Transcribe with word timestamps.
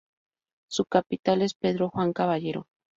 Su 0.67 0.85
capital 0.85 1.43
es 1.43 1.53
Pedro 1.53 1.91
Juan 1.91 2.11
Caballero. 2.11 2.65